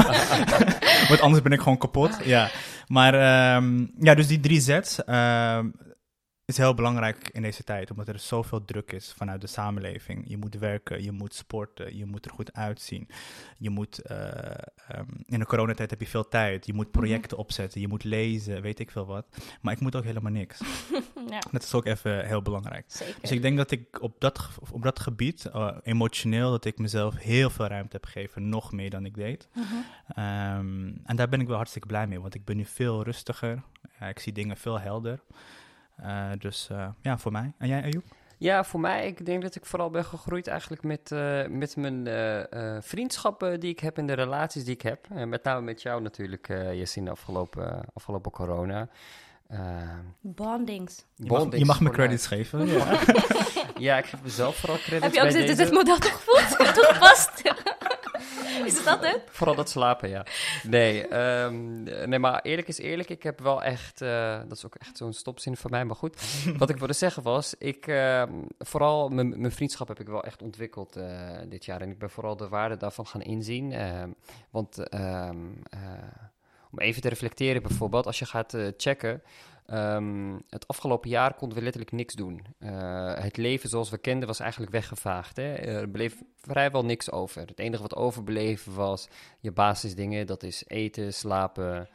[1.09, 2.19] want anders ben ik gewoon kapot.
[2.25, 2.51] Ja,
[2.87, 3.15] maar
[3.57, 4.99] um, ja, dus die drie Z's
[6.49, 10.25] is heel belangrijk in deze tijd, omdat er zoveel druk is vanuit de samenleving.
[10.27, 13.09] Je moet werken, je moet sporten, je moet er goed uitzien.
[13.59, 14.17] Je moet, uh,
[14.97, 17.45] um, in de coronatijd heb je veel tijd, je moet projecten mm-hmm.
[17.45, 19.27] opzetten, je moet lezen, weet ik veel wat.
[19.61, 20.59] Maar ik moet ook helemaal niks.
[21.31, 21.39] ja.
[21.51, 22.85] Dat is ook even heel belangrijk.
[22.87, 23.21] Zeker.
[23.21, 27.17] Dus ik denk dat ik op dat, op dat gebied, uh, emotioneel, dat ik mezelf
[27.17, 29.49] heel veel ruimte heb gegeven, nog meer dan ik deed.
[29.55, 29.85] Mm-hmm.
[30.59, 33.63] Um, en daar ben ik wel hartstikke blij mee, want ik ben nu veel rustiger.
[34.03, 35.21] Uh, ik zie dingen veel helder.
[36.03, 37.53] Uh, dus uh, ja, voor mij.
[37.59, 38.05] En jij, Ayoub?
[38.39, 42.07] Ja, voor mij, ik denk dat ik vooral ben gegroeid eigenlijk met, uh, met mijn
[42.83, 45.09] vriendschappen die ik heb en de relaties die ik heb.
[45.27, 48.89] met name met jou natuurlijk, uh, Yassine, afgelopen, afgelopen corona.
[49.47, 49.59] eh,
[50.21, 51.05] Bondings.
[51.15, 52.67] Je mag, bondings je mag me credits geven.
[52.77, 52.99] Ja.
[53.79, 55.63] Ja, ik geef mezelf vooral credits Heb je ook bij dit, deze.
[55.63, 56.75] dit model toegevoegd?
[56.75, 57.43] toegepast?
[58.69, 59.23] Is het dat het?
[59.39, 60.27] Vooral dat slapen, ja.
[60.63, 63.09] Nee, ehm, nee, maar eerlijk is eerlijk.
[63.09, 64.01] Ik heb wel echt...
[64.01, 66.23] eh, dat is ook echt zo'n stopzin van mij, maar goed.
[66.59, 67.55] Wat ik wilde zeggen was...
[67.59, 71.07] Ik, ehm, vooral mijn vriendschap heb ik wel echt ontwikkeld eh,
[71.49, 71.81] dit jaar.
[71.81, 73.73] En ik ben vooral de waarde daarvan gaan inzien.
[73.73, 74.11] ehm,
[74.51, 75.31] want eh,
[76.71, 78.07] om even te reflecteren bijvoorbeeld...
[78.07, 79.23] Als je gaat checken...
[79.69, 82.45] ehm, het afgelopen jaar konden we letterlijk niks doen.
[82.59, 85.37] Eh, het leven zoals we kenden was eigenlijk weggevaagd.
[85.37, 85.55] Hè?
[85.55, 87.41] Er bleef vrijwel niks over.
[87.47, 89.09] Het enige wat overbleven was
[89.41, 90.27] je basisdingen.
[90.27, 91.89] Dat is eten, slapen,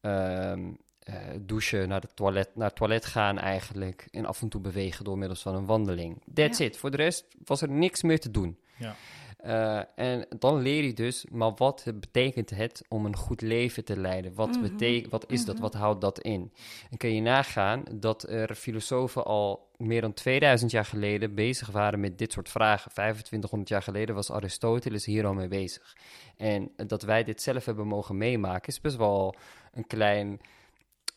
[0.00, 0.70] ehm,
[1.02, 4.08] eh, douchen, naar, de toilet, naar het toilet gaan eigenlijk.
[4.10, 6.22] En af en toe bewegen door middels van een wandeling.
[6.34, 6.64] That's Ja.
[6.64, 6.76] it.
[6.76, 8.58] Voor de rest was er niks meer te doen.
[8.76, 8.94] Ja.
[9.42, 13.96] Eh, en dan leer je dus, maar wat betekent het om een goed leven te
[14.00, 14.34] leiden?
[14.34, 15.54] Wat, betek- wat is dat?
[15.54, 15.62] Mhm.
[15.62, 16.52] Wat houdt dat in?
[16.90, 22.00] En kun je nagaan dat er filosofen al meer dan 2000 jaar geleden bezig waren
[22.00, 22.90] met dit soort vragen.
[22.92, 25.96] 2500 jaar geleden was Aristoteles hier al mee bezig.
[26.36, 29.34] En dat wij dit zelf hebben mogen meemaken is best wel
[29.72, 30.40] een klein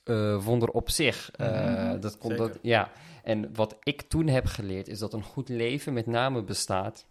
[0.04, 1.32] eh, wonder op zich.
[1.32, 2.00] Eh, Mhm.
[2.00, 2.48] dat kon Zeker.
[2.48, 2.92] dat, ja.
[3.24, 7.06] En wat ik toen heb geleerd is dat een goed leven met name bestaat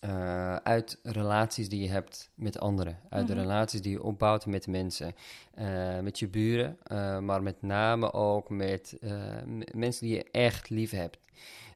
[0.00, 2.98] eh, uit relaties die je hebt met anderen.
[3.08, 3.42] Uit de Mhm.
[3.42, 5.14] relaties die je opbouwt met mensen.
[5.60, 9.12] Eh, met je buren, eh, maar met name ook met eh,
[9.74, 11.18] mensen die je echt lief hebt.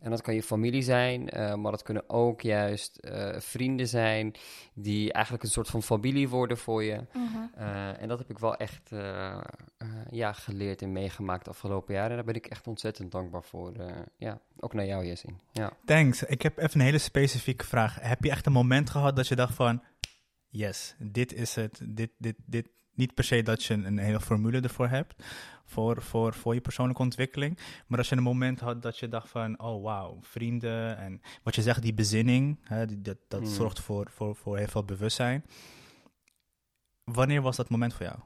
[0.00, 4.34] En dat kan je familie zijn, eh, maar dat kunnen ook juist eh, vrienden zijn
[4.74, 7.00] die eigenlijk een soort van familie worden voor je.
[7.12, 7.38] Mhm.
[7.54, 9.30] Eh, en dat heb ik wel echt eh,
[9.76, 12.10] eh, ja, geleerd en meegemaakt de afgelopen jaren.
[12.10, 13.72] En daar ben ik echt ontzettend dankbaar voor.
[13.74, 15.38] eh, ja, ook naar jou, Jessin.
[15.52, 15.72] Ja.
[15.84, 16.22] Thanks.
[16.22, 17.98] Ik heb even een hele specifieke vraag.
[18.00, 19.82] Heb je echt een moment gehad dat je dacht van...
[20.48, 21.80] Yes, dit is het.
[21.88, 22.68] Dit, dit, dit.
[22.94, 25.22] Niet per se dat je een, een hele formule ervoor hebt.
[25.64, 27.58] Voor, voor, voor je persoonlijke ontwikkeling.
[27.86, 29.60] Maar als je een moment had dat je dacht van...
[29.60, 30.96] Oh, wauw, vrienden.
[30.98, 32.58] En wat je zegt, die bezinning.
[32.62, 33.50] Hè, die, dat dat Hmm.
[33.50, 35.44] zorgt voor, voor, voor heel veel bewustzijn.
[37.04, 38.18] Wanneer was dat moment voor jou?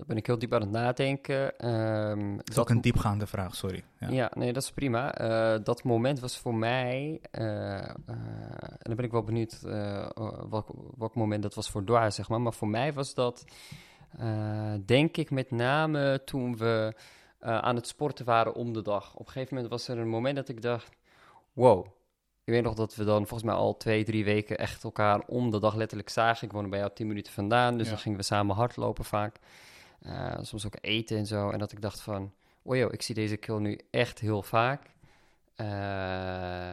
[0.00, 1.52] Daar ben ik heel diep aan het nadenken.
[2.36, 3.84] Dat is ook een diepgaande vraag, sorry.
[3.98, 4.08] Ja.
[4.08, 5.14] Ja, nee, dat is prima.
[5.14, 9.60] Eh, dat moment was voor mij, eh, eh, en dan ben ik wel benieuwd
[10.50, 12.40] welk, welk moment dat was voor Dora, zeg maar.
[12.40, 13.44] Maar voor mij was dat,
[14.84, 16.94] denk ik, met name toen we
[17.40, 19.14] aan het sporten waren om de dag.
[19.14, 20.96] Op een gegeven moment was er een moment dat ik dacht,
[21.52, 21.86] wow.
[22.44, 25.50] Ik weet nog dat we dan volgens mij al twee, drie weken echt elkaar om
[25.50, 26.46] de dag letterlijk zagen.
[26.46, 27.92] Ik woonde bij jou tien minuten vandaan, dus Ja.
[27.92, 29.38] dan gingen we samen hardlopen vaak.
[30.02, 31.50] Eh, soms ook eten en zo.
[31.50, 32.32] En dat ik dacht van,
[32.62, 34.90] oh joh, ik zie deze kill nu echt heel vaak.
[35.54, 36.72] Eh,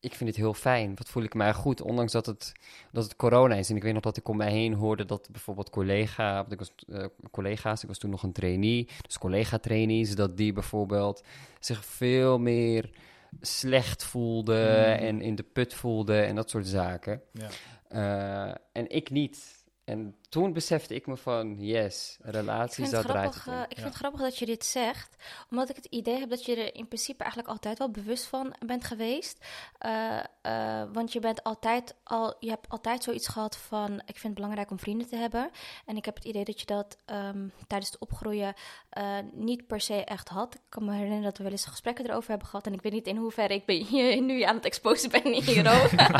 [0.00, 0.94] ik vind het heel fijn.
[0.94, 2.52] Wat voel ik mij goed, ondanks dat het,
[2.92, 3.70] dat het corona is.
[3.70, 6.58] En ik weet nog dat ik om mij heen hoorde dat bijvoorbeeld collega, want ik
[6.58, 11.22] was, eh, collega's, ik was toen nog een trainee, dus collega-trainees, dat die bijvoorbeeld
[11.60, 12.90] zich veel meer
[13.40, 15.06] slecht voelden Mm.
[15.06, 17.22] en in de put voelden en dat soort zaken.
[17.32, 17.48] Ja.
[18.72, 19.64] En ik niet.
[19.84, 23.60] En toen besefte ik me van, yes, relaties, het draait grappig, het om.
[23.60, 23.84] eh, ik vind Ja.
[23.86, 25.16] het grappig dat je dit zegt,
[25.50, 28.54] omdat ik het idee heb dat je er in principe eigenlijk altijd wel bewust van
[28.66, 29.44] bent geweest.
[29.78, 34.22] Eh, eh, want je bent altijd al, je hebt altijd zoiets gehad van: ik vind
[34.22, 35.50] het belangrijk om vrienden te hebben.
[35.86, 38.54] En ik heb het idee dat je dat ehm, tijdens het opgroeien
[38.90, 40.54] eh, niet per se echt had.
[40.54, 42.66] Ik kan me herinneren dat we wel eens gesprekken erover hebben gehad.
[42.66, 45.98] En ik weet niet in hoeverre ik ben je nu aan het exposen ben hierover.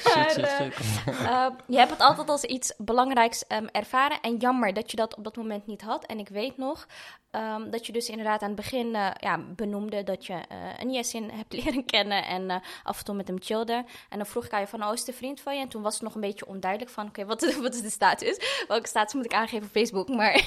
[0.00, 0.78] Shit, shit, eh, shit.
[1.20, 4.20] Uh, je hebt het altijd als iets belangrijks ehm, ervaren.
[4.20, 6.04] En jammer dat je dat op dat moment niet had.
[6.04, 6.86] En ik weet nog
[7.30, 10.92] ehm, dat je dus inderdaad aan het begin eh, ja, benoemde dat je eh, een
[10.92, 12.24] Jessin hebt leren kennen.
[12.24, 13.84] En eh, af en toe met hem chillde.
[14.08, 15.60] En dan vroeg ik aan je van, oh, is een vriend van je?
[15.60, 18.64] En toen was het nog een beetje onduidelijk van, oké, wat, wat is de status?
[18.68, 20.08] Welke status moet ik aangeven op Facebook?
[20.08, 20.34] Maar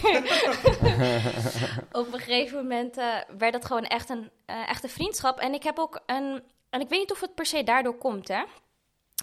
[1.91, 2.95] op een gegeven moment
[3.37, 5.39] werd dat gewoon echt een echte vriendschap.
[5.39, 6.43] En ik heb ook een...
[6.69, 8.43] En ik weet niet of het per se daardoor komt, hè.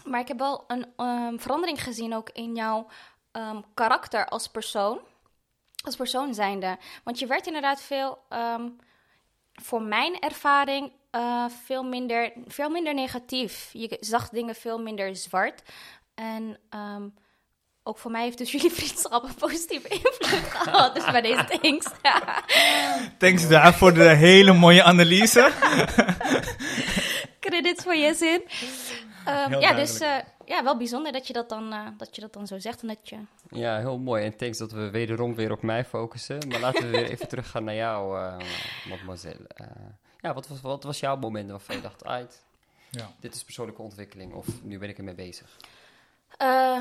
[0.05, 2.87] Maar ik heb wel een ehm, verandering gezien ook in jouw
[3.33, 5.01] ehm, karakter als persoon.
[5.85, 6.79] Als persoon zijnde.
[7.05, 8.69] Want je werd inderdaad veel, ehm,
[9.53, 13.71] voor mijn ervaring, eh, veel, minder, veel minder negatief.
[13.73, 15.63] Je zag dingen veel minder zwart.
[16.15, 17.09] En ehm,
[17.83, 20.95] ook voor mij heeft dus jullie vriendschap een positieve invloed gehad.
[20.95, 21.87] Dus bij deze thanks.
[23.19, 25.53] Thanks daar voor de hele mooie analyse.
[27.41, 28.43] Credits voor je zin.
[29.27, 30.29] Ehm, ja, dus duidelijk.
[30.39, 32.83] eh, ja, wel bijzonder dat je dat, dan, eh, dat je dat dan zo zegt.
[32.83, 34.25] En dat je Ja, heel mooi.
[34.25, 36.49] En thanks dat we wederom weer op mij focussen.
[36.49, 38.37] Maar laten we weer even teruggaan naar jou, eh
[38.89, 39.47] mademoiselle.
[39.49, 39.67] Eh,
[40.21, 42.45] ja, wat was, wat was jouw moment waarvan je dacht, uit,
[42.91, 43.11] Ja.
[43.21, 45.57] dit is persoonlijke ontwikkeling of nu ben ik ermee bezig?
[46.37, 46.81] Eh,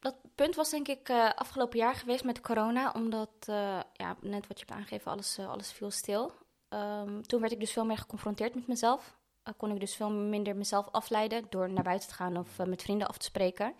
[0.00, 4.46] dat punt was denk ik uh, afgelopen jaar geweest met corona, omdat, uh, ja, net
[4.46, 6.32] wat je hebt aangegeven, alles, uh, alles viel stil.
[6.68, 9.14] Um, toen werd ik dus veel meer geconfronteerd met mezelf.
[9.56, 13.08] Kon ik dus veel minder mezelf afleiden door naar buiten te gaan of met vrienden
[13.08, 13.74] af te spreken.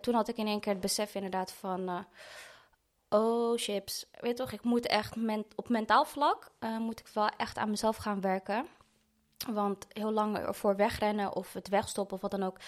[0.00, 2.06] toen had ik in één keer het besef inderdaad van,
[3.08, 5.16] oh chips, weet toch, ik moet echt
[5.54, 8.66] op mentaal vlak, moet ik wel echt aan mezelf gaan werken.
[9.50, 12.58] Want heel lang ervoor wegrennen of het wegstoppen of wat dan ook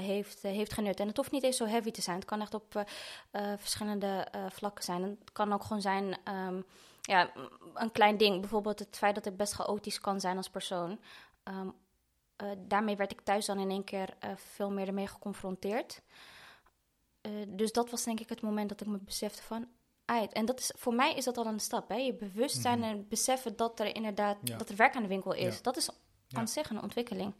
[0.00, 1.00] heeft, heeft genut.
[1.00, 2.16] En het hoeft niet eens zo heavy te zijn.
[2.16, 2.84] Het kan echt op
[3.56, 5.02] verschillende vlakken zijn.
[5.02, 6.64] het kan ook gewoon zijn um,
[7.00, 7.30] ja,
[7.74, 8.40] een klein ding.
[8.40, 10.98] Bijvoorbeeld het feit dat ik best chaotisch kan zijn als persoon.
[11.44, 11.74] Um,
[12.58, 16.02] daarmee werd ik thuis dan in één keer veel meer ermee geconfronteerd.
[17.48, 19.68] dus dat was denk ik het moment dat ik me besefte van...
[20.32, 21.88] En dat is, voor mij is dat al een stap.
[21.88, 21.96] Hè?
[21.96, 25.62] Je bewustzijn mm en beseffen dat er inderdaad dat er werk aan de winkel is.
[25.62, 25.90] Dat is
[26.32, 27.34] aan zich een ontwikkeling.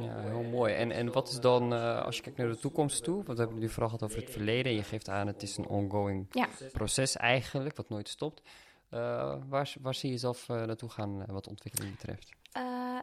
[0.00, 0.74] Ja, heel mooi.
[0.74, 3.44] En, en wat is dan, uh, als je kijkt naar de toekomst toe, want we
[3.44, 4.72] hebben nu vooral gehad over het verleden.
[4.72, 6.28] Je geeft aan, het is een ongoing
[6.72, 8.42] proces eigenlijk, wat nooit stopt.
[8.90, 12.32] Uh, waar, waar zie je jezelf uh, naartoe gaan wat ontwikkeling betreft?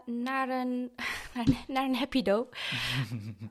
[0.06, 0.92] Naar, een,
[1.68, 2.52] naar, een happy dough.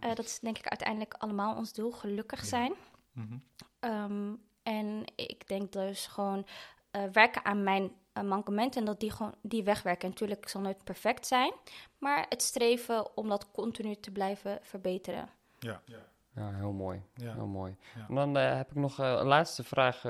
[0.15, 2.73] dat is denk ik uiteindelijk allemaal ons doel, gelukkig zijn.
[3.13, 3.91] Mm -hmm.
[3.91, 6.47] um, en ik denk dus gewoon
[6.93, 10.09] uh, werken aan mijn uh, mankementen en dat die gewoon die wegwerken.
[10.09, 11.53] Natuurlijk zal nooit perfect zijn,
[11.99, 15.29] maar het streven om dat continu te blijven verbeteren.
[15.59, 15.99] Ja, ja.
[16.35, 17.03] ja heel mooi.
[17.15, 17.33] Ja.
[17.33, 17.77] Heel mooi.
[17.95, 18.07] Ja.
[18.09, 20.01] En dan uh, heb ik nog een laatste vraag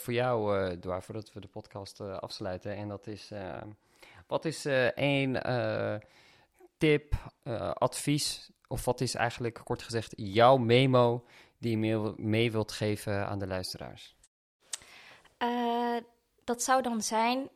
[0.00, 2.76] voor jou, uh, voordat we de podcast afsluiten.
[2.76, 3.32] En dat is,
[4.30, 4.64] wat is
[4.94, 5.42] één
[6.78, 7.14] tip,
[7.74, 11.24] advies, of wat is eigenlijk kort gezegd jouw memo
[11.58, 14.16] die je mee, wilt geven aan de luisteraars?
[16.44, 17.48] Dat zou dan zijn,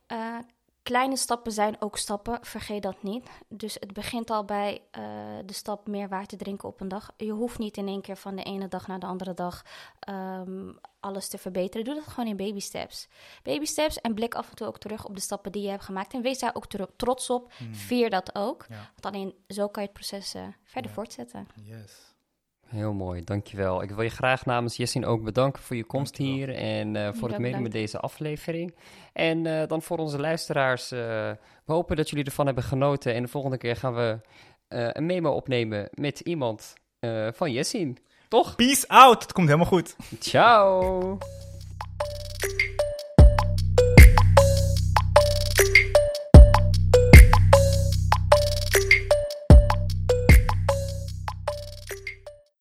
[0.85, 3.29] kleine stappen zijn ook stappen, vergeet dat niet.
[3.49, 5.05] Dus het begint al bij uh,
[5.47, 7.12] de stap meer water drinken op een dag.
[7.16, 9.64] Je hoeft niet in één keer van de ene dag naar de andere dag
[10.09, 11.85] um, alles te verbeteren.
[11.85, 13.09] Doe dat gewoon in baby steps.
[13.42, 15.85] Baby steps en blik af en toe ook terug op de stappen die je hebt
[15.85, 16.14] gemaakt.
[16.14, 16.66] En wees daar ook
[16.97, 17.53] trots op.
[17.57, 17.75] Hmm.
[17.75, 18.66] Vier dat ook.
[18.68, 18.90] Ja.
[19.01, 20.31] Want alleen zo kan je het proces
[20.64, 20.97] verder ja.
[20.97, 21.49] voortzetten.
[21.62, 22.13] Yes.
[22.66, 23.83] Heel mooi, dankjewel.
[23.83, 27.29] Ik wil je graag namens Jessin ook bedanken voor je komst hier en uh, voor
[27.29, 28.74] het meedoen met deze aflevering.
[29.12, 30.98] En uh, dan voor onze luisteraars, uh,
[31.64, 33.14] we hopen dat jullie ervan hebben genoten.
[33.14, 34.18] En de volgende keer gaan we
[34.68, 36.74] een memo opnemen met iemand
[37.33, 37.98] van Jessin.
[38.29, 38.57] Toch?
[38.57, 39.96] Peace out, het komt helemaal goed.
[40.18, 41.18] Ciao.